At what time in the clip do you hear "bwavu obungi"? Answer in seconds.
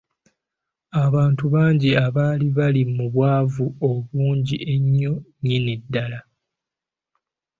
3.13-4.57